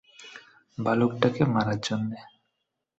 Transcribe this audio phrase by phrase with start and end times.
[0.77, 2.17] ভালুকটাকে মারার জন্যে।